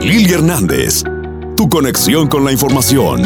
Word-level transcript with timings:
Lili 0.00 0.32
Hernández, 0.32 1.02
tu 1.56 1.68
conexión 1.68 2.28
con 2.28 2.44
la 2.44 2.52
información. 2.52 3.22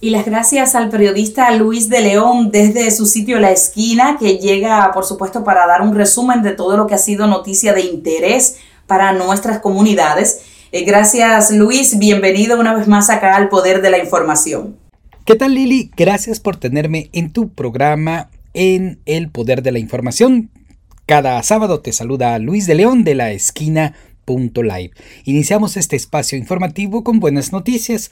Y 0.00 0.10
las 0.10 0.24
gracias 0.24 0.76
al 0.76 0.90
periodista 0.90 1.50
Luis 1.50 1.88
de 1.88 2.00
León 2.00 2.50
desde 2.52 2.90
su 2.92 3.04
sitio 3.04 3.40
La 3.40 3.50
Esquina, 3.50 4.16
que 4.18 4.38
llega, 4.38 4.92
por 4.92 5.04
supuesto, 5.04 5.42
para 5.42 5.66
dar 5.66 5.82
un 5.82 5.94
resumen 5.94 6.42
de 6.42 6.52
todo 6.52 6.76
lo 6.76 6.86
que 6.86 6.94
ha 6.94 6.98
sido 6.98 7.26
noticia 7.26 7.74
de 7.74 7.80
interés 7.80 8.58
para 8.86 9.12
nuestras 9.12 9.58
comunidades. 9.58 10.40
Eh, 10.70 10.84
gracias 10.84 11.50
Luis, 11.50 11.98
bienvenido 11.98 12.58
una 12.58 12.72
vez 12.72 12.86
más 12.86 13.10
acá 13.10 13.34
al 13.34 13.48
Poder 13.48 13.82
de 13.82 13.90
la 13.90 13.98
Información. 13.98 14.76
¿Qué 15.24 15.34
tal 15.34 15.54
Lili? 15.54 15.90
Gracias 15.96 16.38
por 16.38 16.56
tenerme 16.56 17.10
en 17.12 17.32
tu 17.32 17.48
programa 17.48 18.30
en 18.54 19.00
El 19.04 19.30
Poder 19.30 19.62
de 19.62 19.72
la 19.72 19.80
Información. 19.80 20.50
Cada 21.06 21.42
sábado 21.42 21.80
te 21.80 21.90
saluda 21.90 22.38
Luis 22.38 22.68
de 22.68 22.76
León 22.76 23.02
de 23.02 23.16
la 23.16 23.32
esquina. 23.32 23.94
Live. 24.26 24.92
Iniciamos 25.24 25.76
este 25.76 25.96
espacio 25.96 26.38
informativo 26.38 27.02
con 27.02 27.20
buenas 27.20 27.52
noticias. 27.52 28.10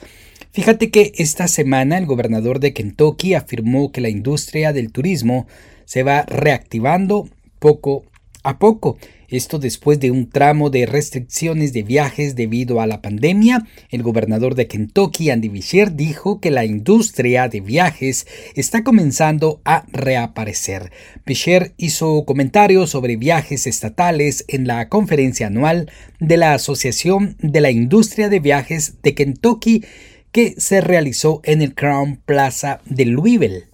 Fíjate 0.51 0.89
que 0.91 1.13
esta 1.15 1.47
semana 1.47 1.97
el 1.97 2.05
gobernador 2.05 2.59
de 2.59 2.73
Kentucky 2.73 3.33
afirmó 3.35 3.91
que 3.91 4.01
la 4.01 4.09
industria 4.09 4.73
del 4.73 4.91
turismo 4.91 5.47
se 5.85 6.03
va 6.03 6.23
reactivando 6.23 7.29
poco 7.59 8.03
a 8.43 8.59
poco 8.59 8.97
esto 9.29 9.59
después 9.59 9.99
de 9.99 10.11
un 10.11 10.29
tramo 10.29 10.69
de 10.69 10.85
restricciones 10.85 11.73
de 11.73 11.83
viajes 11.83 12.35
debido 12.35 12.81
a 12.81 12.87
la 12.87 13.01
pandemia, 13.01 13.67
el 13.89 14.03
gobernador 14.03 14.55
de 14.55 14.67
Kentucky, 14.67 15.29
Andy 15.29 15.49
Beshear, 15.49 15.95
dijo 15.95 16.39
que 16.39 16.51
la 16.51 16.65
industria 16.65 17.47
de 17.47 17.61
viajes 17.61 18.27
está 18.55 18.83
comenzando 18.83 19.61
a 19.65 19.85
reaparecer. 19.91 20.91
Beshear 21.25 21.73
hizo 21.77 22.25
comentarios 22.25 22.89
sobre 22.89 23.15
viajes 23.15 23.67
estatales 23.67 24.45
en 24.47 24.67
la 24.67 24.89
conferencia 24.89 25.47
anual 25.47 25.91
de 26.19 26.37
la 26.37 26.53
Asociación 26.53 27.35
de 27.39 27.61
la 27.61 27.71
Industria 27.71 28.29
de 28.29 28.39
Viajes 28.39 28.95
de 29.03 29.15
Kentucky 29.15 29.83
que 30.31 30.55
se 30.57 30.81
realizó 30.81 31.41
en 31.43 31.61
el 31.61 31.73
Crown 31.73 32.21
Plaza 32.25 32.81
de 32.85 33.05
Louisville. 33.05 33.68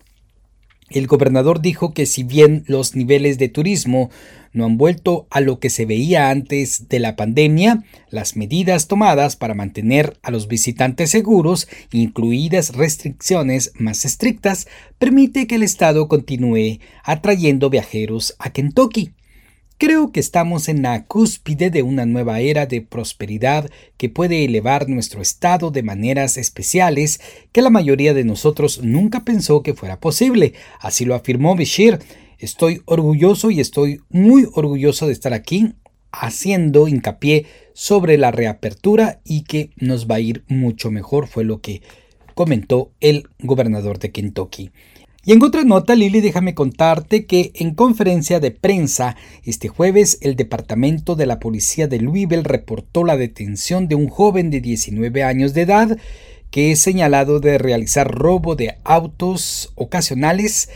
El 0.89 1.07
gobernador 1.07 1.61
dijo 1.61 1.93
que 1.93 2.05
si 2.05 2.23
bien 2.23 2.63
los 2.67 2.95
niveles 2.95 3.39
de 3.39 3.49
turismo 3.49 4.11
no 4.53 4.65
han 4.65 4.77
vuelto 4.77 5.25
a 5.31 5.41
lo 5.41 5.59
que 5.59 5.71
se 5.71 5.85
veía 5.85 6.29
antes 6.29 6.87
de 6.89 6.99
la 6.99 7.15
pandemia, 7.15 7.83
las 8.11 8.35
medidas 8.35 8.87
tomadas 8.87 9.35
para 9.35 9.55
mantener 9.55 10.17
a 10.21 10.29
los 10.29 10.47
visitantes 10.47 11.09
seguros, 11.09 11.67
incluidas 11.91 12.75
restricciones 12.75 13.73
más 13.79 14.05
estrictas, 14.05 14.67
permite 14.99 15.47
que 15.47 15.55
el 15.55 15.63
Estado 15.63 16.07
continúe 16.07 16.79
atrayendo 17.03 17.71
viajeros 17.71 18.35
a 18.37 18.51
Kentucky. 18.51 19.14
Creo 19.77 20.13
que 20.13 20.21
estamos 20.21 20.69
en 20.69 20.83
la 20.83 21.03
cúspide 21.03 21.69
de 21.69 21.83
una 21.83 22.05
nueva 22.05 22.39
era 22.39 22.65
de 22.65 22.81
prosperidad 22.81 23.69
que 23.97 24.07
puede 24.07 24.45
elevar 24.45 24.87
nuestro 24.87 25.21
estado 25.21 25.69
de 25.69 25.83
maneras 25.83 26.37
especiales 26.37 27.19
que 27.51 27.61
la 27.61 27.69
mayoría 27.69 28.13
de 28.13 28.23
nosotros 28.23 28.81
nunca 28.83 29.25
pensó 29.25 29.63
que 29.63 29.73
fuera 29.73 29.99
posible, 29.99 30.53
así 30.79 31.03
lo 31.03 31.13
afirmó 31.13 31.57
Bashir. 31.57 31.99
Estoy 32.39 32.83
orgulloso 32.85 33.51
y 33.51 33.59
estoy 33.59 33.99
muy 34.09 34.47
orgulloso 34.53 35.07
de 35.07 35.13
estar 35.13 35.33
aquí 35.33 35.73
haciendo 36.13 36.87
hincapié 36.87 37.45
sobre 37.73 38.17
la 38.17 38.31
reapertura 38.31 39.19
y 39.25 39.43
que 39.43 39.71
nos 39.75 40.07
va 40.09 40.15
a 40.15 40.21
ir 40.21 40.45
mucho 40.47 40.89
mejor, 40.89 41.27
fue 41.27 41.43
lo 41.43 41.59
que 41.59 41.81
comentó 42.33 42.93
el 43.01 43.27
gobernador 43.39 43.99
de 43.99 44.11
Kentucky. 44.11 44.71
Y 45.27 45.31
en 45.31 45.41
otra 45.41 45.63
nota, 45.63 45.95
Lili, 45.95 46.21
déjame 46.21 46.53
contarte 46.53 47.25
que 47.25 47.51
en 47.55 47.73
conferencia 47.73 48.39
de 48.39 48.51
prensa 48.51 49.15
este 49.43 49.69
jueves 49.69 50.19
el 50.21 50.35
Departamento 50.35 51.15
de 51.15 51.25
la 51.25 51.39
Policía 51.39 51.87
de 51.87 51.99
Louisville 51.99 52.43
reportó 52.43 53.03
la 53.03 53.17
detención 53.17 53.87
de 53.87 53.95
un 53.95 54.07
joven 54.07 54.51
de 54.51 54.61
19 54.61 55.23
años 55.23 55.55
de 55.55 55.63
edad 55.63 55.97
que 56.51 56.71
es 56.71 56.79
señalado 56.79 57.39
de 57.39 57.57
realizar 57.57 58.07
robo 58.07 58.55
de 58.55 58.77
autos 58.83 59.73
ocasionales, 59.73 60.69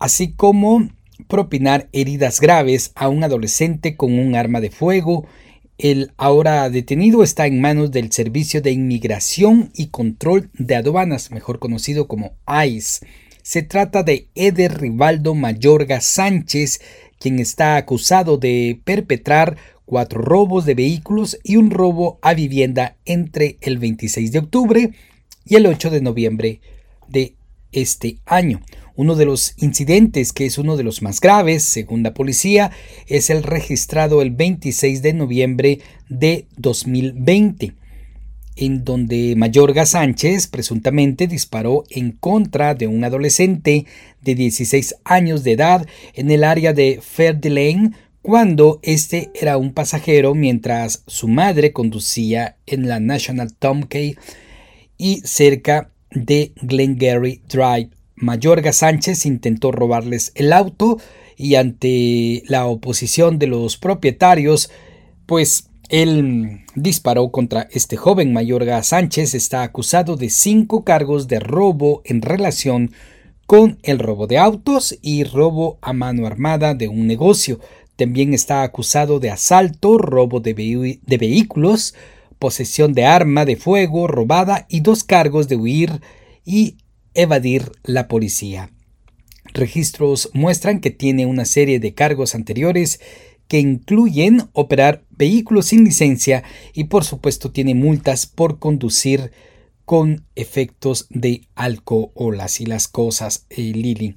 así 0.00 0.32
como 0.32 0.90
propinar 1.28 1.88
heridas 1.92 2.40
graves 2.40 2.90
a 2.96 3.08
un 3.08 3.22
adolescente 3.22 3.96
con 3.96 4.18
un 4.18 4.34
arma 4.34 4.60
de 4.60 4.70
fuego. 4.70 5.26
El 5.78 6.10
ahora 6.16 6.68
detenido 6.70 7.22
está 7.22 7.46
en 7.46 7.60
manos 7.60 7.92
del 7.92 8.10
Servicio 8.10 8.62
de 8.62 8.72
Inmigración 8.72 9.70
y 9.74 9.86
Control 9.88 10.50
de 10.54 10.74
Aduanas, 10.74 11.30
mejor 11.30 11.60
conocido 11.60 12.08
como 12.08 12.32
ICE. 12.66 13.06
Se 13.46 13.62
trata 13.62 14.02
de 14.02 14.26
Eder 14.34 14.80
Rivaldo 14.80 15.36
Mayorga 15.36 16.00
Sánchez, 16.00 16.80
quien 17.20 17.38
está 17.38 17.76
acusado 17.76 18.38
de 18.38 18.80
perpetrar 18.82 19.56
cuatro 19.84 20.20
robos 20.20 20.66
de 20.66 20.74
vehículos 20.74 21.38
y 21.44 21.54
un 21.54 21.70
robo 21.70 22.18
a 22.22 22.34
vivienda 22.34 22.96
entre 23.04 23.56
el 23.60 23.78
26 23.78 24.32
de 24.32 24.40
octubre 24.40 24.90
y 25.44 25.54
el 25.54 25.66
8 25.66 25.90
de 25.90 26.00
noviembre 26.00 26.60
de 27.06 27.36
este 27.70 28.18
año. 28.26 28.62
Uno 28.96 29.14
de 29.14 29.26
los 29.26 29.54
incidentes, 29.58 30.32
que 30.32 30.46
es 30.46 30.58
uno 30.58 30.76
de 30.76 30.82
los 30.82 31.00
más 31.02 31.20
graves, 31.20 31.62
según 31.62 32.02
la 32.02 32.14
policía, 32.14 32.72
es 33.06 33.30
el 33.30 33.44
registrado 33.44 34.22
el 34.22 34.32
26 34.32 35.02
de 35.02 35.12
noviembre 35.12 35.78
de 36.08 36.48
2020 36.56 37.74
en 38.56 38.84
donde 38.84 39.34
Mayorga 39.36 39.86
Sánchez 39.86 40.48
presuntamente 40.48 41.26
disparó 41.26 41.84
en 41.90 42.12
contra 42.12 42.74
de 42.74 42.86
un 42.86 43.04
adolescente 43.04 43.86
de 44.22 44.34
16 44.34 44.96
años 45.04 45.44
de 45.44 45.52
edad 45.52 45.86
en 46.14 46.30
el 46.30 46.42
área 46.42 46.72
de 46.72 47.00
Fair 47.02 47.38
Lane 47.44 47.92
cuando 48.22 48.80
este 48.82 49.30
era 49.34 49.56
un 49.56 49.72
pasajero 49.72 50.34
mientras 50.34 51.04
su 51.06 51.28
madre 51.28 51.72
conducía 51.72 52.56
en 52.66 52.88
la 52.88 52.98
National 52.98 53.54
Tomkey 53.54 54.16
y 54.98 55.20
cerca 55.20 55.90
de 56.10 56.52
Glengarry 56.60 57.42
Drive. 57.48 57.90
Mayorga 58.16 58.72
Sánchez 58.72 59.26
intentó 59.26 59.70
robarles 59.70 60.32
el 60.34 60.52
auto 60.52 60.98
y 61.36 61.54
ante 61.56 62.42
la 62.48 62.66
oposición 62.66 63.38
de 63.38 63.46
los 63.46 63.76
propietarios, 63.76 64.70
pues 65.26 65.68
él 65.88 66.64
disparó 66.74 67.30
contra 67.30 67.68
este 67.70 67.96
joven 67.96 68.32
Mayorga 68.32 68.82
Sánchez, 68.82 69.34
está 69.34 69.62
acusado 69.62 70.16
de 70.16 70.30
cinco 70.30 70.84
cargos 70.84 71.28
de 71.28 71.40
robo 71.40 72.02
en 72.04 72.22
relación 72.22 72.92
con 73.46 73.78
el 73.82 73.98
robo 73.98 74.26
de 74.26 74.38
autos 74.38 74.98
y 75.02 75.24
robo 75.24 75.78
a 75.80 75.92
mano 75.92 76.26
armada 76.26 76.74
de 76.74 76.88
un 76.88 77.06
negocio. 77.06 77.60
También 77.94 78.34
está 78.34 78.62
acusado 78.62 79.20
de 79.20 79.30
asalto, 79.30 79.98
robo 79.98 80.40
de, 80.40 80.98
de 81.00 81.18
vehículos, 81.18 81.94
posesión 82.38 82.92
de 82.92 83.04
arma 83.04 83.44
de 83.44 83.56
fuego 83.56 84.06
robada 84.06 84.66
y 84.68 84.80
dos 84.80 85.04
cargos 85.04 85.48
de 85.48 85.56
huir 85.56 86.00
y 86.44 86.78
evadir 87.14 87.72
la 87.84 88.08
policía. 88.08 88.70
Registros 89.54 90.30
muestran 90.34 90.80
que 90.80 90.90
tiene 90.90 91.24
una 91.24 91.44
serie 91.44 91.78
de 91.78 91.94
cargos 91.94 92.34
anteriores 92.34 93.00
que 93.48 93.60
incluyen 93.60 94.48
operar 94.52 95.04
vehículos 95.16 95.66
sin 95.66 95.84
licencia 95.84 96.44
y 96.72 96.84
por 96.84 97.04
supuesto 97.04 97.50
tiene 97.50 97.74
multas 97.74 98.26
por 98.26 98.58
conducir 98.58 99.32
con 99.84 100.24
efectos 100.34 101.06
de 101.10 101.42
alcohol, 101.54 102.40
así 102.40 102.66
las 102.66 102.88
cosas, 102.88 103.46
eh, 103.50 103.72
Lili. 103.74 104.16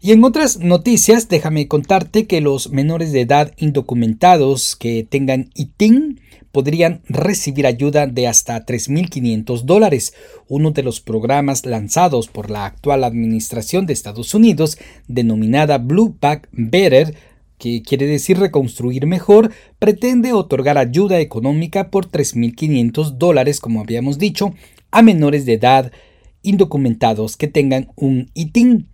Y 0.00 0.10
en 0.10 0.24
otras 0.24 0.58
noticias, 0.58 1.28
déjame 1.28 1.68
contarte 1.68 2.26
que 2.26 2.40
los 2.40 2.70
menores 2.70 3.12
de 3.12 3.20
edad 3.20 3.52
indocumentados 3.56 4.74
que 4.74 5.06
tengan 5.08 5.50
ITIN 5.54 6.20
podrían 6.50 7.02
recibir 7.08 7.66
ayuda 7.66 8.06
de 8.06 8.26
hasta 8.28 8.66
3.500 8.66 9.62
dólares, 9.62 10.12
uno 10.48 10.72
de 10.72 10.82
los 10.82 11.00
programas 11.00 11.66
lanzados 11.66 12.28
por 12.28 12.50
la 12.50 12.66
actual 12.66 13.04
administración 13.04 13.86
de 13.86 13.92
Estados 13.92 14.34
Unidos, 14.34 14.76
denominada 15.08 15.78
Blue 15.78 16.16
Back 16.20 16.48
Better, 16.52 17.14
que 17.62 17.80
quiere 17.80 18.06
decir 18.06 18.40
reconstruir 18.40 19.06
mejor, 19.06 19.52
pretende 19.78 20.32
otorgar 20.32 20.78
ayuda 20.78 21.20
económica 21.20 21.90
por 21.90 22.10
3.500 22.10 23.18
dólares, 23.18 23.60
como 23.60 23.80
habíamos 23.80 24.18
dicho, 24.18 24.52
a 24.90 25.00
menores 25.00 25.46
de 25.46 25.52
edad 25.52 25.92
indocumentados 26.42 27.36
que 27.36 27.46
tengan 27.46 27.92
un 27.94 28.32
ITIN. 28.34 28.88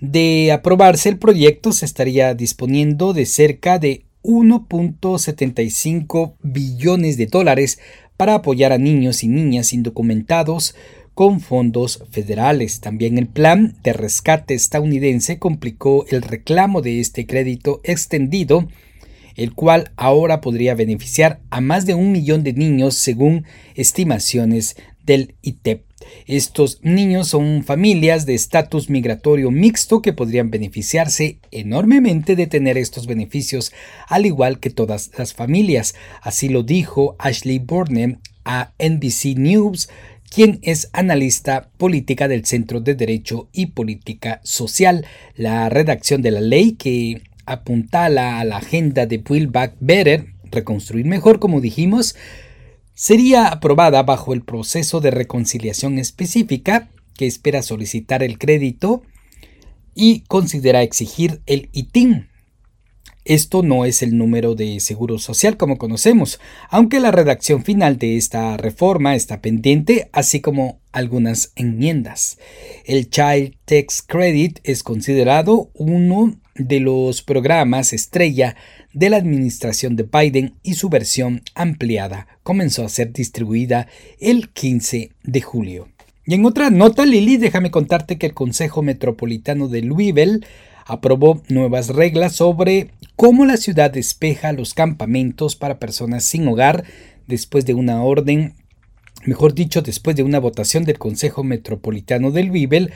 De 0.00 0.52
aprobarse 0.52 1.08
el 1.08 1.18
proyecto 1.18 1.72
se 1.72 1.84
estaría 1.84 2.32
disponiendo 2.34 3.12
de 3.12 3.26
cerca 3.26 3.80
de 3.80 4.04
1.75 4.22 6.34
billones 6.44 7.16
de 7.16 7.26
dólares 7.26 7.80
para 8.16 8.36
apoyar 8.36 8.70
a 8.70 8.78
niños 8.78 9.24
y 9.24 9.28
niñas 9.28 9.72
indocumentados 9.72 10.76
con 11.20 11.40
fondos 11.40 12.02
federales. 12.10 12.80
También 12.80 13.18
el 13.18 13.26
plan 13.26 13.76
de 13.82 13.92
rescate 13.92 14.54
estadounidense 14.54 15.38
complicó 15.38 16.06
el 16.08 16.22
reclamo 16.22 16.80
de 16.80 16.98
este 16.98 17.26
crédito 17.26 17.82
extendido, 17.84 18.66
el 19.36 19.52
cual 19.52 19.90
ahora 19.96 20.40
podría 20.40 20.74
beneficiar 20.74 21.40
a 21.50 21.60
más 21.60 21.84
de 21.84 21.92
un 21.92 22.10
millón 22.10 22.42
de 22.42 22.54
niños 22.54 22.94
según 22.94 23.44
estimaciones 23.74 24.76
del 25.04 25.34
ITEP. 25.42 25.82
Estos 26.24 26.78
niños 26.80 27.28
son 27.28 27.64
familias 27.64 28.24
de 28.24 28.32
estatus 28.32 28.88
migratorio 28.88 29.50
mixto 29.50 30.00
que 30.00 30.14
podrían 30.14 30.50
beneficiarse 30.50 31.36
enormemente 31.50 32.34
de 32.34 32.46
tener 32.46 32.78
estos 32.78 33.06
beneficios, 33.06 33.72
al 34.08 34.24
igual 34.24 34.58
que 34.58 34.70
todas 34.70 35.10
las 35.18 35.34
familias. 35.34 35.94
Así 36.22 36.48
lo 36.48 36.62
dijo 36.62 37.14
Ashley 37.18 37.58
Burnham 37.58 38.20
a 38.46 38.72
NBC 38.78 39.36
News, 39.36 39.90
quien 40.30 40.60
es 40.62 40.88
analista 40.92 41.70
política 41.76 42.28
del 42.28 42.46
Centro 42.46 42.80
de 42.80 42.94
Derecho 42.94 43.48
y 43.52 43.66
Política 43.66 44.40
Social. 44.44 45.04
La 45.34 45.68
redacción 45.68 46.22
de 46.22 46.30
la 46.30 46.40
ley 46.40 46.72
que 46.72 47.22
apuntala 47.46 48.38
a 48.38 48.44
la 48.44 48.58
agenda 48.58 49.06
de 49.06 49.18
Build 49.18 49.50
Back 49.50 49.74
Better, 49.80 50.26
reconstruir 50.50 51.04
mejor, 51.04 51.40
como 51.40 51.60
dijimos, 51.60 52.14
sería 52.94 53.48
aprobada 53.48 54.02
bajo 54.04 54.32
el 54.32 54.42
proceso 54.42 55.00
de 55.00 55.10
reconciliación 55.10 55.98
específica 55.98 56.88
que 57.16 57.26
espera 57.26 57.62
solicitar 57.62 58.22
el 58.22 58.38
crédito 58.38 59.02
y 59.94 60.20
considera 60.20 60.82
exigir 60.82 61.42
el 61.46 61.68
ITIN. 61.72 62.29
Esto 63.24 63.62
no 63.62 63.84
es 63.84 64.02
el 64.02 64.16
número 64.16 64.54
de 64.54 64.80
seguro 64.80 65.18
social 65.18 65.56
como 65.56 65.76
conocemos, 65.76 66.40
aunque 66.70 67.00
la 67.00 67.10
redacción 67.10 67.64
final 67.64 67.98
de 67.98 68.16
esta 68.16 68.56
reforma 68.56 69.14
está 69.14 69.40
pendiente, 69.42 70.08
así 70.12 70.40
como 70.40 70.80
algunas 70.92 71.52
enmiendas. 71.54 72.38
El 72.84 73.10
Child 73.10 73.56
Tax 73.66 74.02
Credit 74.02 74.58
es 74.64 74.82
considerado 74.82 75.70
uno 75.74 76.34
de 76.54 76.80
los 76.80 77.22
programas 77.22 77.92
estrella 77.92 78.56
de 78.92 79.10
la 79.10 79.18
administración 79.18 79.96
de 79.96 80.04
Biden 80.04 80.54
y 80.62 80.74
su 80.74 80.88
versión 80.88 81.42
ampliada 81.54 82.26
comenzó 82.42 82.84
a 82.84 82.88
ser 82.88 83.12
distribuida 83.12 83.86
el 84.18 84.50
15 84.50 85.12
de 85.22 85.40
julio. 85.40 85.88
Y 86.26 86.34
en 86.34 86.44
otra 86.44 86.70
nota, 86.70 87.06
Lili, 87.06 87.38
déjame 87.38 87.70
contarte 87.70 88.18
que 88.18 88.26
el 88.26 88.34
Consejo 88.34 88.82
Metropolitano 88.82 89.68
de 89.68 89.82
Louisville 89.82 90.40
aprobó 90.90 91.40
nuevas 91.48 91.88
reglas 91.88 92.34
sobre 92.34 92.90
cómo 93.14 93.44
la 93.44 93.56
ciudad 93.56 93.92
despeja 93.92 94.52
los 94.52 94.74
campamentos 94.74 95.54
para 95.54 95.78
personas 95.78 96.24
sin 96.24 96.48
hogar 96.48 96.84
después 97.28 97.64
de 97.64 97.74
una 97.74 98.02
orden, 98.02 98.54
mejor 99.24 99.54
dicho, 99.54 99.82
después 99.82 100.16
de 100.16 100.24
una 100.24 100.40
votación 100.40 100.84
del 100.84 100.98
Consejo 100.98 101.44
Metropolitano 101.44 102.32
de 102.32 102.42
Louisville, 102.42 102.90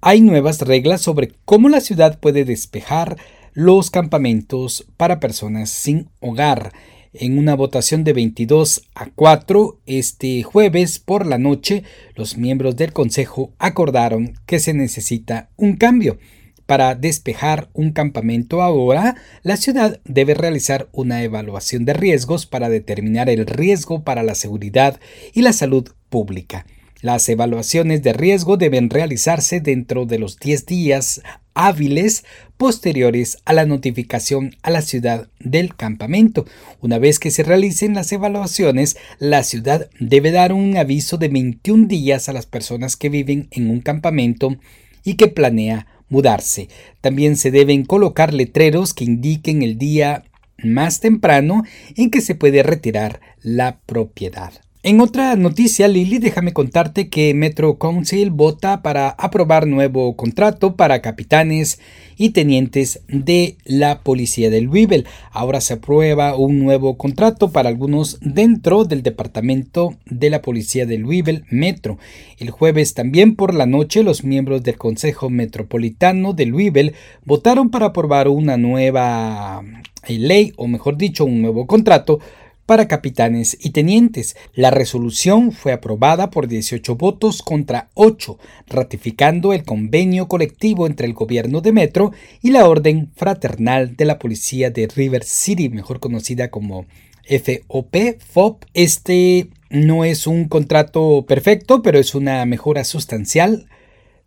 hay 0.00 0.20
nuevas 0.20 0.60
reglas 0.60 1.00
sobre 1.00 1.32
cómo 1.44 1.68
la 1.68 1.80
ciudad 1.80 2.20
puede 2.20 2.44
despejar 2.44 3.16
los 3.52 3.90
campamentos 3.90 4.86
para 4.96 5.18
personas 5.18 5.70
sin 5.70 6.10
hogar. 6.20 6.72
En 7.14 7.36
una 7.38 7.56
votación 7.56 8.04
de 8.04 8.12
22 8.12 8.88
a 8.94 9.06
4 9.06 9.80
este 9.86 10.42
jueves 10.44 11.00
por 11.00 11.26
la 11.26 11.38
noche, 11.38 11.82
los 12.14 12.36
miembros 12.36 12.76
del 12.76 12.92
Consejo 12.92 13.54
acordaron 13.58 14.34
que 14.46 14.60
se 14.60 14.72
necesita 14.72 15.50
un 15.56 15.76
cambio. 15.76 16.18
Para 16.66 16.94
despejar 16.94 17.68
un 17.74 17.92
campamento 17.92 18.62
ahora, 18.62 19.16
la 19.42 19.56
ciudad 19.58 20.00
debe 20.04 20.32
realizar 20.32 20.88
una 20.92 21.22
evaluación 21.22 21.84
de 21.84 21.92
riesgos 21.92 22.46
para 22.46 22.70
determinar 22.70 23.28
el 23.28 23.46
riesgo 23.46 24.02
para 24.02 24.22
la 24.22 24.34
seguridad 24.34 24.98
y 25.34 25.42
la 25.42 25.52
salud 25.52 25.90
pública. 26.08 26.64
Las 27.02 27.28
evaluaciones 27.28 28.02
de 28.02 28.14
riesgo 28.14 28.56
deben 28.56 28.88
realizarse 28.88 29.60
dentro 29.60 30.06
de 30.06 30.18
los 30.18 30.38
10 30.38 30.64
días 30.64 31.20
hábiles 31.52 32.24
posteriores 32.56 33.36
a 33.44 33.52
la 33.52 33.66
notificación 33.66 34.56
a 34.62 34.70
la 34.70 34.80
ciudad 34.80 35.28
del 35.38 35.76
campamento. 35.76 36.46
Una 36.80 36.98
vez 36.98 37.18
que 37.18 37.30
se 37.30 37.42
realicen 37.42 37.92
las 37.92 38.10
evaluaciones, 38.10 38.96
la 39.18 39.42
ciudad 39.42 39.90
debe 40.00 40.30
dar 40.30 40.54
un 40.54 40.78
aviso 40.78 41.18
de 41.18 41.28
21 41.28 41.88
días 41.88 42.30
a 42.30 42.32
las 42.32 42.46
personas 42.46 42.96
que 42.96 43.10
viven 43.10 43.48
en 43.50 43.68
un 43.68 43.80
campamento 43.80 44.56
y 45.04 45.16
que 45.16 45.28
planea 45.28 45.86
mudarse. 46.08 46.68
También 47.00 47.36
se 47.36 47.50
deben 47.50 47.84
colocar 47.84 48.34
letreros 48.34 48.94
que 48.94 49.04
indiquen 49.04 49.62
el 49.62 49.78
día 49.78 50.24
más 50.62 51.00
temprano 51.00 51.64
en 51.96 52.10
que 52.10 52.20
se 52.20 52.34
puede 52.34 52.62
retirar 52.62 53.20
la 53.42 53.80
propiedad. 53.86 54.63
En 54.86 55.00
otra 55.00 55.34
noticia, 55.34 55.88
Lili, 55.88 56.18
déjame 56.18 56.52
contarte 56.52 57.08
que 57.08 57.32
Metro 57.32 57.78
Council 57.78 58.28
vota 58.28 58.82
para 58.82 59.08
aprobar 59.08 59.66
nuevo 59.66 60.14
contrato 60.14 60.76
para 60.76 61.00
capitanes 61.00 61.80
y 62.18 62.32
tenientes 62.32 63.00
de 63.08 63.56
la 63.64 64.00
policía 64.00 64.50
del 64.50 64.64
Louisville. 64.64 65.06
Ahora 65.32 65.62
se 65.62 65.72
aprueba 65.72 66.36
un 66.36 66.58
nuevo 66.58 66.98
contrato 66.98 67.50
para 67.50 67.70
algunos 67.70 68.18
dentro 68.20 68.84
del 68.84 69.02
departamento 69.02 69.94
de 70.04 70.28
la 70.28 70.42
policía 70.42 70.84
del 70.84 71.00
Louisville 71.00 71.44
Metro. 71.48 71.96
El 72.38 72.50
jueves 72.50 72.92
también 72.92 73.36
por 73.36 73.54
la 73.54 73.64
noche 73.64 74.02
los 74.02 74.22
miembros 74.22 74.64
del 74.64 74.76
Consejo 74.76 75.30
Metropolitano 75.30 76.34
de 76.34 76.44
Louisville 76.44 76.92
votaron 77.24 77.70
para 77.70 77.86
aprobar 77.86 78.28
una 78.28 78.58
nueva 78.58 79.62
ley, 80.06 80.52
o 80.58 80.66
mejor 80.66 80.98
dicho, 80.98 81.24
un 81.24 81.40
nuevo 81.40 81.66
contrato 81.66 82.20
para 82.66 82.88
capitanes 82.88 83.56
y 83.60 83.70
tenientes. 83.70 84.36
La 84.54 84.70
resolución 84.70 85.52
fue 85.52 85.72
aprobada 85.72 86.30
por 86.30 86.48
18 86.48 86.96
votos 86.96 87.42
contra 87.42 87.90
8, 87.94 88.38
ratificando 88.68 89.52
el 89.52 89.64
convenio 89.64 90.28
colectivo 90.28 90.86
entre 90.86 91.06
el 91.06 91.14
gobierno 91.14 91.60
de 91.60 91.72
Metro 91.72 92.12
y 92.42 92.50
la 92.50 92.68
Orden 92.68 93.10
Fraternal 93.14 93.96
de 93.96 94.04
la 94.04 94.18
Policía 94.18 94.70
de 94.70 94.86
River 94.86 95.24
City, 95.24 95.68
mejor 95.68 96.00
conocida 96.00 96.50
como 96.50 96.86
FOP, 97.28 97.96
FOP. 98.18 98.64
Este 98.74 99.48
no 99.70 100.04
es 100.04 100.26
un 100.26 100.48
contrato 100.48 101.24
perfecto, 101.26 101.82
pero 101.82 101.98
es 101.98 102.14
una 102.14 102.44
mejora 102.46 102.84
sustancial 102.84 103.66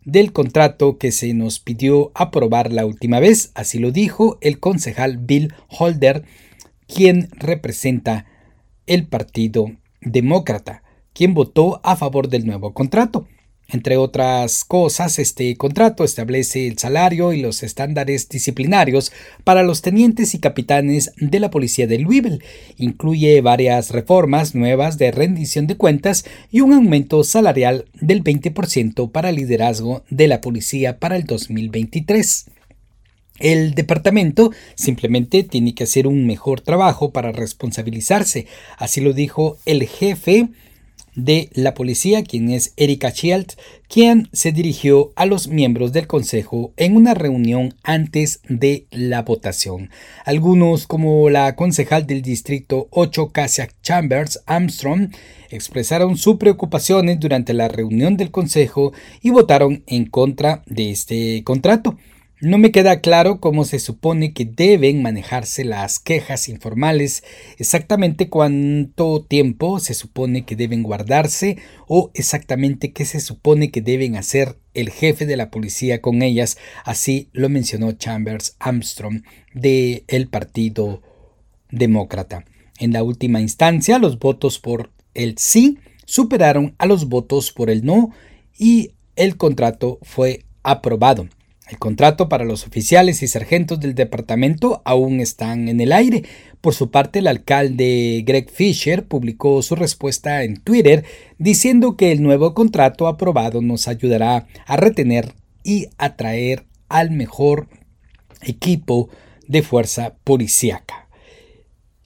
del 0.04 0.32
contrato 0.32 0.96
que 0.96 1.12
se 1.12 1.34
nos 1.34 1.58
pidió 1.60 2.12
aprobar 2.14 2.72
la 2.72 2.86
última 2.86 3.20
vez, 3.20 3.50
así 3.54 3.78
lo 3.78 3.90
dijo 3.90 4.38
el 4.40 4.58
concejal 4.58 5.18
Bill 5.18 5.52
Holder, 5.68 6.24
quien 6.92 7.28
representa 7.32 8.26
el 8.86 9.06
Partido 9.06 9.70
Demócrata, 10.00 10.82
quien 11.12 11.34
votó 11.34 11.80
a 11.84 11.94
favor 11.94 12.28
del 12.28 12.46
nuevo 12.46 12.72
contrato. 12.74 13.28
Entre 13.70 13.98
otras 13.98 14.64
cosas, 14.64 15.18
este 15.18 15.54
contrato 15.56 16.02
establece 16.02 16.66
el 16.66 16.78
salario 16.78 17.34
y 17.34 17.42
los 17.42 17.62
estándares 17.62 18.26
disciplinarios 18.30 19.12
para 19.44 19.62
los 19.62 19.82
tenientes 19.82 20.34
y 20.34 20.38
capitanes 20.38 21.12
de 21.18 21.38
la 21.38 21.50
policía 21.50 21.86
de 21.86 21.98
Louisville. 21.98 22.42
Incluye 22.78 23.42
varias 23.42 23.90
reformas 23.90 24.54
nuevas 24.54 24.96
de 24.96 25.10
rendición 25.10 25.66
de 25.66 25.76
cuentas 25.76 26.24
y 26.50 26.62
un 26.62 26.72
aumento 26.72 27.22
salarial 27.24 27.84
del 28.00 28.24
20% 28.24 29.12
para 29.12 29.28
el 29.28 29.36
liderazgo 29.36 30.02
de 30.08 30.28
la 30.28 30.40
policía 30.40 30.98
para 30.98 31.16
el 31.16 31.24
2023. 31.24 32.46
El 33.38 33.74
departamento 33.74 34.52
simplemente 34.74 35.42
tiene 35.44 35.74
que 35.74 35.84
hacer 35.84 36.06
un 36.06 36.26
mejor 36.26 36.60
trabajo 36.60 37.10
para 37.10 37.32
responsabilizarse, 37.32 38.46
así 38.78 39.00
lo 39.00 39.12
dijo 39.12 39.58
el 39.64 39.86
jefe 39.86 40.48
de 41.18 41.50
la 41.52 41.74
policía, 41.74 42.22
quien 42.22 42.48
es 42.48 42.72
Erika 42.76 43.10
Schielt, 43.10 43.54
quien 43.88 44.28
se 44.32 44.52
dirigió 44.52 45.12
a 45.16 45.26
los 45.26 45.48
miembros 45.48 45.92
del 45.92 46.06
consejo 46.06 46.72
en 46.76 46.94
una 46.94 47.12
reunión 47.12 47.74
antes 47.82 48.40
de 48.48 48.86
la 48.92 49.22
votación. 49.22 49.90
Algunos, 50.24 50.86
como 50.86 51.28
la 51.28 51.56
concejal 51.56 52.06
del 52.06 52.22
distrito 52.22 52.86
8, 52.92 53.30
Cassia 53.30 53.68
Chambers 53.82 54.40
Armstrong, 54.46 55.10
expresaron 55.50 56.16
sus 56.16 56.36
preocupaciones 56.36 57.18
durante 57.18 57.52
la 57.52 57.66
reunión 57.66 58.16
del 58.16 58.30
consejo 58.30 58.92
y 59.20 59.30
votaron 59.30 59.82
en 59.88 60.06
contra 60.06 60.62
de 60.66 60.90
este 60.90 61.42
contrato. 61.42 61.98
No 62.40 62.56
me 62.56 62.70
queda 62.70 63.00
claro 63.00 63.40
cómo 63.40 63.64
se 63.64 63.80
supone 63.80 64.32
que 64.32 64.44
deben 64.44 65.02
manejarse 65.02 65.64
las 65.64 65.98
quejas 65.98 66.48
informales, 66.48 67.24
exactamente 67.56 68.28
cuánto 68.28 69.24
tiempo 69.24 69.80
se 69.80 69.92
supone 69.92 70.44
que 70.44 70.54
deben 70.54 70.84
guardarse 70.84 71.58
o 71.88 72.12
exactamente 72.14 72.92
qué 72.92 73.04
se 73.06 73.18
supone 73.18 73.72
que 73.72 73.80
deben 73.80 74.14
hacer 74.14 74.56
el 74.72 74.90
jefe 74.90 75.26
de 75.26 75.36
la 75.36 75.50
policía 75.50 76.00
con 76.00 76.22
ellas, 76.22 76.58
así 76.84 77.28
lo 77.32 77.48
mencionó 77.48 77.90
Chambers 77.90 78.54
Armstrong 78.60 79.24
del 79.52 80.04
el 80.06 80.28
Partido 80.28 81.02
Demócrata. 81.72 82.44
En 82.78 82.92
la 82.92 83.02
última 83.02 83.40
instancia, 83.40 83.98
los 83.98 84.20
votos 84.20 84.60
por 84.60 84.92
el 85.14 85.38
sí 85.38 85.78
superaron 86.04 86.76
a 86.78 86.86
los 86.86 87.08
votos 87.08 87.50
por 87.50 87.68
el 87.68 87.84
no 87.84 88.12
y 88.56 88.92
el 89.16 89.36
contrato 89.36 89.98
fue 90.02 90.44
aprobado. 90.62 91.26
El 91.68 91.78
contrato 91.78 92.30
para 92.30 92.46
los 92.46 92.66
oficiales 92.66 93.22
y 93.22 93.28
sargentos 93.28 93.78
del 93.78 93.94
departamento 93.94 94.80
aún 94.86 95.20
están 95.20 95.68
en 95.68 95.80
el 95.82 95.92
aire. 95.92 96.22
Por 96.62 96.74
su 96.74 96.90
parte, 96.90 97.18
el 97.18 97.26
alcalde 97.26 98.22
Greg 98.26 98.50
Fisher 98.50 99.06
publicó 99.06 99.60
su 99.60 99.74
respuesta 99.74 100.44
en 100.44 100.56
Twitter 100.56 101.04
diciendo 101.36 101.96
que 101.96 102.10
el 102.10 102.22
nuevo 102.22 102.54
contrato 102.54 103.06
aprobado 103.06 103.60
nos 103.60 103.86
ayudará 103.86 104.46
a 104.66 104.76
retener 104.78 105.34
y 105.62 105.88
atraer 105.98 106.64
al 106.88 107.10
mejor 107.10 107.68
equipo 108.40 109.10
de 109.46 109.62
fuerza 109.62 110.14
policíaca. 110.24 111.08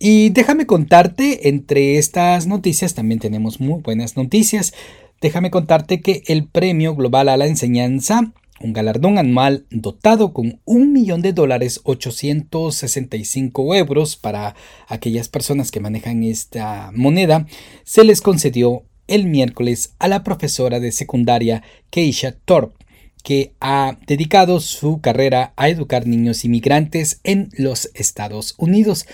Y 0.00 0.30
déjame 0.30 0.66
contarte, 0.66 1.48
entre 1.48 1.98
estas 1.98 2.48
noticias 2.48 2.94
también 2.94 3.20
tenemos 3.20 3.60
muy 3.60 3.80
buenas 3.80 4.16
noticias. 4.16 4.74
déjame 5.20 5.52
contarte 5.52 6.00
que 6.00 6.24
el 6.26 6.48
Premio 6.48 6.96
Global 6.96 7.28
a 7.28 7.36
la 7.36 7.46
Enseñanza, 7.46 8.32
un 8.62 8.72
galardón 8.72 9.18
anual 9.18 9.66
dotado 9.70 10.32
con 10.32 10.60
un 10.64 10.92
millón 10.92 11.22
de 11.22 11.32
dólares 11.32 11.80
865 11.84 13.74
euros 13.74 14.16
para 14.16 14.54
aquellas 14.88 15.28
personas 15.28 15.70
que 15.70 15.80
manejan 15.80 16.22
esta 16.22 16.90
moneda, 16.94 17.46
se 17.84 18.04
les 18.04 18.20
concedió 18.20 18.84
el 19.08 19.26
miércoles 19.26 19.94
a 19.98 20.08
la 20.08 20.22
profesora 20.22 20.80
de 20.80 20.92
secundaria 20.92 21.62
Keisha 21.90 22.32
Thorpe 22.44 22.82
que 23.22 23.54
ha 23.60 23.98
dedicado 24.06 24.60
su 24.60 25.00
carrera 25.00 25.52
a 25.56 25.68
educar 25.68 26.06
niños 26.06 26.44
inmigrantes 26.44 27.20
en 27.24 27.50
los 27.56 27.90
Estados 27.94 28.54
Unidos. 28.58 29.06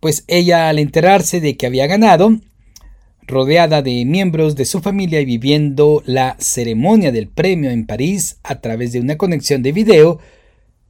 Pues 0.00 0.24
ella 0.26 0.68
al 0.68 0.78
enterarse 0.78 1.40
de 1.40 1.56
que 1.56 1.66
había 1.66 1.86
ganado, 1.86 2.40
rodeada 3.32 3.80
de 3.80 4.04
miembros 4.04 4.54
de 4.54 4.66
su 4.66 4.80
familia 4.80 5.20
y 5.20 5.24
viviendo 5.24 6.02
la 6.04 6.36
ceremonia 6.38 7.10
del 7.10 7.28
premio 7.28 7.70
en 7.70 7.86
París 7.86 8.36
a 8.42 8.60
través 8.60 8.92
de 8.92 9.00
una 9.00 9.16
conexión 9.16 9.62
de 9.62 9.72
video, 9.72 10.18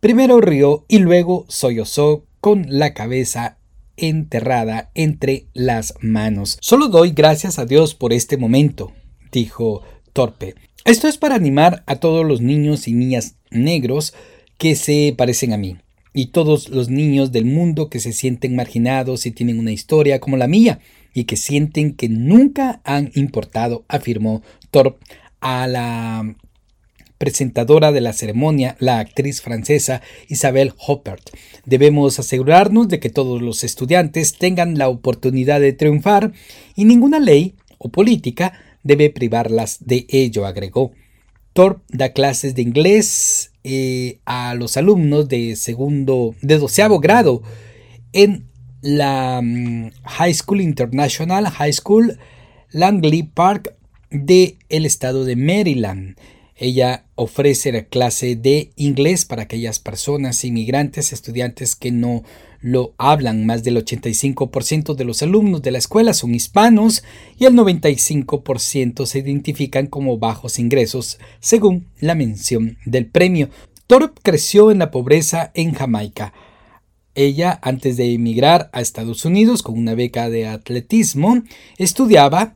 primero 0.01 0.41
rió 0.41 0.85
y 0.89 0.99
luego 0.99 1.47
sollozó 1.49 2.27
con 2.41 2.67
la 2.69 2.95
cabeza 2.95 3.59
enterrada 3.97 4.91
entre 4.95 5.47
las 5.55 5.95
manos. 6.01 6.59
Solo 6.61 6.89
doy 6.89 7.13
gracias 7.13 7.61
a 7.61 7.65
Dios 7.65 7.95
por 7.95 8.13
este 8.13 8.37
momento, 8.37 8.93
dijo 9.31 9.83
Torpe. 10.13 10.57
Esto 10.85 11.07
es 11.07 11.19
para 11.19 11.37
animar 11.37 11.85
a 11.87 11.97
todos 11.97 12.27
los 12.27 12.41
niños 12.41 12.89
y 12.89 12.93
niñas 12.93 13.37
negros 13.51 14.15
que 14.59 14.75
se 14.75 15.15
parecen 15.17 15.53
a 15.53 15.59
mí 15.59 15.77
y 16.13 16.27
todos 16.27 16.69
los 16.69 16.91
niños 16.91 17.31
del 17.31 17.45
mundo 17.45 17.89
que 17.89 18.01
se 18.01 18.13
sienten 18.13 18.57
marginados 18.57 19.27
y 19.27 19.31
tienen 19.31 19.61
una 19.61 19.71
historia 19.71 20.19
como 20.19 20.37
la 20.37 20.49
mía 20.49 20.81
y 21.15 21.25
que 21.25 21.37
sienten 21.37 21.95
que 21.95 22.09
nunca 22.09 22.81
han 22.85 23.11
importado, 23.15 23.85
afirmó 23.89 24.43
Thorpe 24.71 25.05
a 25.41 25.67
la 25.67 26.35
presentadora 27.19 27.93
de 27.93 28.01
la 28.01 28.13
ceremonia, 28.13 28.77
la 28.81 28.99
actriz 28.99 29.43
francesa 29.43 30.03
Isabelle 30.29 30.73
Hoppert. 30.77 31.31
Debemos 31.65 32.19
asegurarnos 32.19 32.89
de 32.89 32.99
que 32.99 33.11
todos 33.11 33.41
los 33.41 33.63
estudiantes 33.63 34.39
tengan 34.39 34.77
la 34.77 34.89
oportunidad 34.89 35.61
de 35.61 35.73
triunfar 35.73 36.33
y 36.75 36.85
ninguna 36.85 37.21
ley 37.21 37.55
o 37.79 37.91
política 37.91 38.55
debe 38.83 39.11
privarlas 39.11 39.87
de 39.87 40.07
ello, 40.09 40.47
agregó. 40.47 40.91
Thorpe 41.53 41.85
da 41.91 42.13
clases 42.13 42.57
de 42.57 42.63
inglés 42.63 43.53
eh, 43.63 44.19
a 44.25 44.55
los 44.55 44.77
alumnos 44.77 45.29
de 45.29 45.55
segundo, 45.55 46.35
de 46.43 46.59
doceavo 46.59 46.99
grado 46.99 47.43
en 48.13 48.49
la 48.83 49.41
mm, 49.43 49.93
High 50.05 50.35
School 50.35 50.61
International 50.61 51.49
High 51.49 51.73
School 51.73 52.19
Langley 52.73 53.23
Park 53.23 53.75
de 54.11 54.59
el 54.69 54.85
estado 54.85 55.25
de 55.25 55.37
Maryland. 55.37 56.17
Ella 56.57 57.07
ofrece 57.15 57.73
la 57.73 57.85
clase 57.85 58.37
de 58.37 58.71
inglés 58.77 59.25
para 59.25 59.43
aquellas 59.43 59.79
personas 59.79 60.45
inmigrantes, 60.45 61.13
estudiantes 61.13 61.75
que 61.75 61.91
no 61.91 62.23
lo 62.61 62.95
hablan. 62.99 63.47
Más 63.47 63.65
del 63.65 63.85
85% 63.85 64.95
de 64.95 65.05
los 65.05 65.23
alumnos 65.23 65.63
de 65.63 65.73
la 65.73 65.79
escuela 65.79 66.15
son 66.15 66.35
hispanos 66.35 67.03
y 67.39 67.47
el 67.47 67.55
95% 67.55 69.07
se 69.07 69.19
identifican 69.19 69.87
como 69.87 70.19
bajos 70.19 70.59
ingresos, 70.59 71.19
según 71.41 71.87
la 72.01 72.15
mención 72.15 72.79
del 72.85 73.07
premio. 73.07 73.49
Thorpe 73.87 74.21
creció 74.23 74.71
en 74.71 74.79
la 74.79 74.91
pobreza 74.91 75.51
en 75.55 75.73
Jamaica. 75.73 76.33
Ella, 77.15 77.59
antes 77.63 77.97
de 77.97 78.13
emigrar 78.13 78.71
a 78.73 78.81
Estados 78.81 79.25
Unidos 79.25 79.63
con 79.63 79.79
una 79.79 79.95
beca 79.95 80.31
de 80.31 80.47
atletismo, 80.47 81.43
estudiaba 81.79 82.55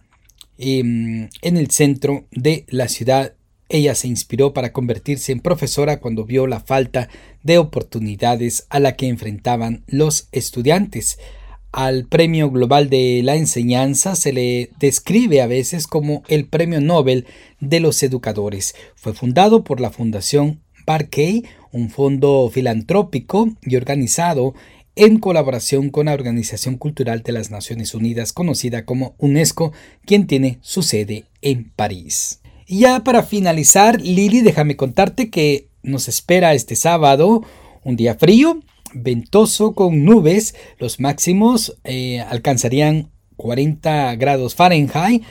em, 0.59 1.29
en 1.43 1.57
el 1.57 1.71
centro 1.71 2.27
de 2.31 2.65
la 2.69 2.89
ciudad 2.89 3.37
ella 3.69 3.95
se 3.95 4.09
inspiró 4.09 4.53
para 4.53 4.73
convertirse 4.73 5.33
en 5.33 5.41
profesora 5.41 5.99
cuando 5.99 6.25
vio 6.25 6.47
la 6.47 6.61
falta 6.61 7.09
de 7.43 7.59
oportunidades 7.59 8.67
a 8.71 8.79
la 8.79 8.95
que 8.95 9.09
enfrentaban 9.09 9.83
los 9.89 10.29
estudiantes. 10.33 11.19
Al 11.73 12.07
Premio 12.07 12.51
Global 12.51 12.89
de 12.89 13.21
la 13.25 13.35
Enseñanza 13.35 14.15
se 14.15 14.33
le 14.33 14.71
describe 14.79 15.43
a 15.43 15.47
veces 15.47 15.87
como 15.87 16.23
el 16.29 16.47
Premio 16.47 16.81
Nobel 16.81 17.27
de 17.61 17.81
los 17.81 18.03
Educadores. 18.03 18.75
Fue 18.95 19.13
fundado 19.15 19.65
por 19.65 19.81
la 19.81 19.91
Fundación 19.91 20.61
Barkey, 20.87 21.45
un 21.76 21.90
fondo 21.90 22.50
filantrópico 22.52 23.50
y 23.62 23.76
organizado 23.76 24.54
en 24.97 25.18
colaboración 25.18 25.90
con 25.90 26.06
la 26.06 26.14
Organización 26.14 26.78
Cultural 26.78 27.23
de 27.23 27.33
las 27.33 27.50
Naciones 27.50 27.95
Unidas 27.95 28.33
conocida 28.33 28.87
como 28.87 29.14
UNESCO, 29.18 29.73
quien 30.06 30.26
tiene 30.26 30.59
su 30.62 30.83
sede 30.83 31.25
en 31.42 31.71
París. 31.76 32.40
Y 32.66 32.80
ya 32.80 33.04
para 33.04 33.23
finalizar, 33.23 34.00
Lili, 34.00 34.40
déjame 34.40 34.76
contarte 34.76 35.28
que 35.28 35.68
nos 35.83 36.09
espera 36.09 36.54
este 36.54 36.76
sábado 36.76 37.42
un 37.85 37.97
día 37.97 38.14
frío, 38.14 38.61
ventoso 38.95 39.75
con 39.75 40.04
nubes. 40.04 40.54
Los 40.78 40.99
máximos 40.99 41.76
eh, 41.85 42.21
alcanzarían 42.21 43.11
40 43.37 44.16
grados 44.16 44.54
Fahrenheit 44.54 45.23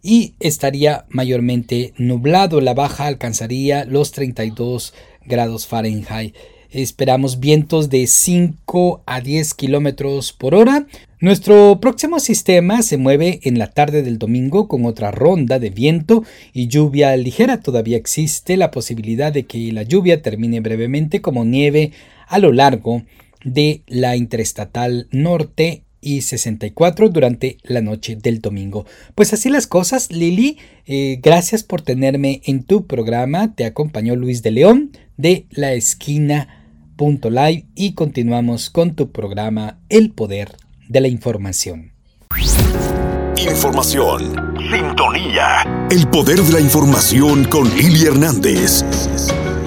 y 0.00 0.34
estaría 0.38 1.06
mayormente 1.08 1.92
nublado. 1.98 2.60
La 2.60 2.72
baja 2.72 3.06
alcanzaría 3.06 3.84
los 3.84 4.12
32 4.12 4.94
grados 5.28 5.66
Fahrenheit. 5.66 6.34
Esperamos 6.70 7.40
vientos 7.40 7.88
de 7.88 8.06
5 8.06 9.02
a 9.06 9.22
10 9.22 9.54
kilómetros 9.54 10.34
por 10.34 10.54
hora. 10.54 10.86
Nuestro 11.18 11.78
próximo 11.80 12.20
sistema 12.20 12.82
se 12.82 12.98
mueve 12.98 13.40
en 13.44 13.58
la 13.58 13.68
tarde 13.68 14.02
del 14.02 14.18
domingo 14.18 14.68
con 14.68 14.84
otra 14.84 15.10
ronda 15.10 15.58
de 15.58 15.70
viento 15.70 16.24
y 16.52 16.68
lluvia 16.68 17.16
ligera. 17.16 17.60
Todavía 17.60 17.96
existe 17.96 18.58
la 18.58 18.70
posibilidad 18.70 19.32
de 19.32 19.46
que 19.46 19.72
la 19.72 19.82
lluvia 19.82 20.20
termine 20.20 20.60
brevemente 20.60 21.22
como 21.22 21.46
nieve 21.46 21.92
a 22.26 22.38
lo 22.38 22.52
largo 22.52 23.02
de 23.44 23.82
la 23.86 24.16
interestatal 24.16 25.08
norte 25.10 25.84
y 26.02 26.20
64 26.20 27.08
durante 27.08 27.56
la 27.64 27.80
noche 27.80 28.14
del 28.14 28.40
domingo. 28.40 28.84
Pues 29.14 29.32
así 29.32 29.48
las 29.48 29.66
cosas, 29.66 30.12
Lili. 30.12 30.58
Eh, 30.86 31.18
gracias 31.22 31.64
por 31.64 31.80
tenerme 31.80 32.42
en 32.44 32.62
tu 32.62 32.86
programa. 32.86 33.54
Te 33.54 33.64
acompañó 33.64 34.14
Luis 34.16 34.42
de 34.42 34.50
León 34.50 34.90
de 35.18 35.46
La 35.50 35.72
Esquina 35.72 36.64
live 36.98 37.66
y 37.74 37.92
continuamos 37.92 38.70
con 38.70 38.94
tu 38.94 39.12
programa 39.12 39.78
El 39.88 40.12
Poder 40.12 40.56
de 40.88 41.00
la 41.00 41.08
Información. 41.08 41.92
Información. 43.36 44.56
Sintonía. 44.70 45.86
El 45.90 46.08
Poder 46.08 46.40
de 46.40 46.52
la 46.52 46.60
Información 46.60 47.44
con 47.44 47.68
Lili 47.76 48.06
Hernández. 48.06 48.84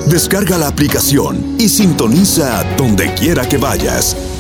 Descarga 0.10 0.58
la 0.58 0.68
aplicación 0.68 1.56
y 1.60 1.70
sintoniza 1.70 2.64
donde 2.76 3.14
quiera 3.14 3.48
que 3.48 3.58
vayas. 3.58 4.31